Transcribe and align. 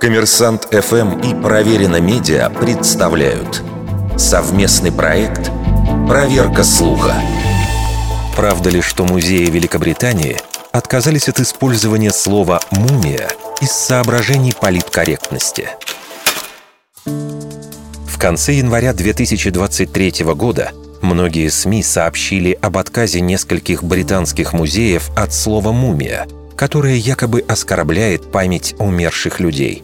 Коммерсант 0.00 0.68
ФМ 0.70 1.18
и 1.20 1.34
Проверено 1.42 2.00
Медиа 2.00 2.48
представляют 2.50 3.62
совместный 4.16 4.92
проект 4.92 5.50
«Проверка 6.06 6.62
слуха». 6.62 7.14
Правда 8.36 8.70
ли, 8.70 8.82
что 8.82 9.04
музеи 9.04 9.46
Великобритании 9.46 10.36
отказались 10.70 11.28
от 11.28 11.40
использования 11.40 12.12
слова 12.12 12.60
«мумия» 12.70 13.28
из 13.60 13.72
соображений 13.72 14.52
политкорректности? 14.52 15.70
В 17.04 18.18
конце 18.18 18.52
января 18.52 18.92
2023 18.92 20.24
года 20.34 20.70
многие 21.02 21.48
СМИ 21.48 21.82
сообщили 21.82 22.56
об 22.60 22.76
отказе 22.78 23.20
нескольких 23.20 23.82
британских 23.82 24.52
музеев 24.52 25.10
от 25.16 25.32
слова 25.32 25.72
«мумия», 25.72 26.28
которое 26.56 26.96
якобы 26.96 27.44
оскорбляет 27.46 28.32
память 28.32 28.74
умерших 28.78 29.40
людей. 29.40 29.82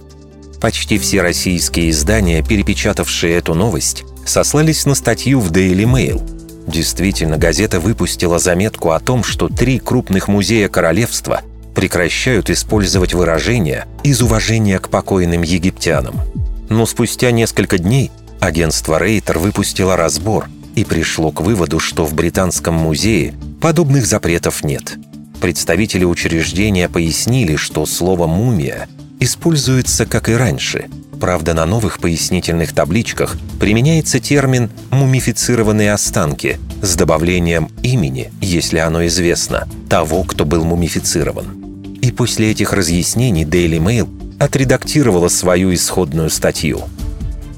Почти 0.61 0.99
все 0.99 1.21
российские 1.21 1.91
издания, 1.91 2.43
перепечатавшие 2.43 3.37
эту 3.37 3.55
новость, 3.55 4.05
сослались 4.25 4.87
на 4.87 4.95
статью 4.95 5.41
в 5.41 5.53
Daily 5.53 5.85
Mail. 5.85 6.23
Действительно, 6.67 7.37
газета 7.37 7.81
выпустила 7.81 8.39
заметку 8.39 8.93
о 8.93 9.01
том, 9.01 9.25
что 9.25 9.49
три 9.49 9.79
крупных 9.81 10.29
музея 10.29 10.69
королевства 10.69 11.43
прекращают 11.75 12.49
использовать 12.51 13.15
выражения 13.15 13.87
из 14.05 14.23
уважения 14.23 14.79
к 14.79 14.89
покойным 14.89 15.43
египтянам. 15.43 16.21
Но 16.69 16.87
спустя 16.87 17.33
несколько 17.33 17.79
дней 17.79 18.11
агентство 18.41 18.99
Рейтер 18.99 19.39
выпустило 19.39 19.97
разбор 19.97 20.49
и 20.77 20.85
пришло 20.85 21.33
к 21.33 21.41
выводу, 21.41 21.81
что 21.81 22.07
в 22.07 22.15
Британском 22.15 22.75
музее 22.75 23.35
подобных 23.61 24.07
запретов 24.07 24.63
нет– 24.63 24.97
представители 25.43 26.05
учреждения 26.05 26.89
пояснили, 26.89 27.57
что 27.57 27.85
слово 27.85 28.29
«мумия» 28.29 28.89
используется 29.19 30.07
как 30.07 30.29
и 30.29 30.35
раньше. 30.35 30.85
Правда, 31.21 31.53
на 31.53 31.67
новых 31.67 31.99
пояснительных 31.99 32.73
табличках 32.73 33.37
применяется 33.59 34.21
термин 34.21 34.71
«мумифицированные 34.93 35.93
останки» 35.93 36.61
с 36.81 36.95
добавлением 36.95 37.71
имени, 37.83 38.31
если 38.41 38.79
оно 38.79 39.05
известно, 39.09 39.67
того, 39.91 40.23
кто 40.23 40.45
был 40.45 40.65
мумифицирован. 40.65 41.97
И 42.01 42.13
после 42.13 42.53
этих 42.53 42.73
разъяснений 42.73 43.43
Daily 43.43 43.79
Mail 43.79 44.09
отредактировала 44.39 45.27
свою 45.27 45.75
исходную 45.75 46.31
статью. 46.31 46.83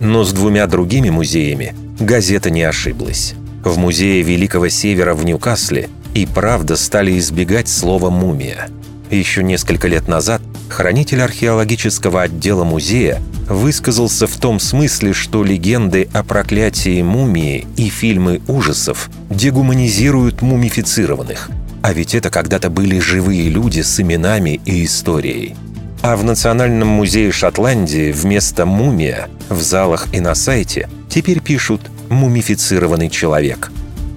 Но 0.01 0.25
с 0.25 0.33
двумя 0.33 0.67
другими 0.67 1.11
музеями 1.11 1.75
газета 2.01 2.49
не 2.49 2.63
ошиблась. 2.63 3.35
В 3.63 3.77
музее 3.77 4.23
Великого 4.23 4.71
Севера 4.71 5.13
в 5.15 5.23
Ньюкасле 5.27 5.91
и 6.15 6.27
правда 6.27 6.77
стали 6.77 7.19
избегать 7.19 7.69
слова 7.69 8.09
«мумия». 8.11 8.69
Еще 9.11 9.43
несколько 9.43 9.89
лет 9.89 10.09
назад 10.09 10.41
хранитель 10.69 11.23
археологического 11.23 12.23
отдела 12.23 12.65
музея 12.65 13.21
высказался 13.49 14.27
в 14.27 14.37
том 14.37 14.59
смысле, 14.59 15.13
что 15.13 15.45
легенды 15.45 16.09
о 16.13 16.25
проклятии 16.25 17.03
мумии 17.03 17.67
и 17.77 17.91
фильмы 17.91 18.41
ужасов 18.49 19.11
дегуманизируют 19.29 20.41
мумифицированных. 20.41 21.51
А 21.83 21.93
ведь 21.93 22.15
это 22.15 22.31
когда-то 22.31 22.71
были 22.71 22.99
живые 22.99 23.51
люди 23.51 23.83
с 23.83 24.01
именами 24.01 24.61
и 24.65 24.85
историей. 24.85 25.55
А 26.01 26.17
в 26.17 26.25
Национальном 26.25 26.89
музее 26.89 27.31
Шотландии 27.31 28.13
вместо 28.13 28.67
«мумия» 28.67 29.29
в 29.49 29.61
залах 29.61 30.09
и 30.13 30.21
на 30.21 30.35
сайте 30.35 30.89
теперь 31.09 31.41
пишут 31.41 31.83
«мумифицированный 32.09 33.11
человек». 33.11 33.71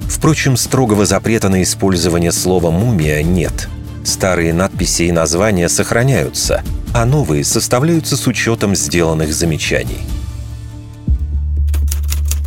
Впрочем, 0.08 0.58
строгого 0.58 1.06
запрета 1.06 1.50
на 1.50 1.62
использование 1.62 2.32
слова 2.32 2.72
«мумия» 2.72 3.22
нет. 3.24 3.70
Старые 4.04 4.54
надписи 4.54 5.04
и 5.04 5.12
названия 5.12 5.70
сохраняются, 5.70 6.64
а 6.94 7.06
новые 7.06 7.44
составляются 7.44 8.16
с 8.16 8.26
учетом 8.26 8.76
сделанных 8.76 9.34
замечаний. 9.34 10.02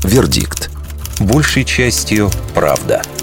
Вердикт. 0.02 0.70
Большей 1.20 1.64
частью 1.64 2.30
правда– 2.54 3.02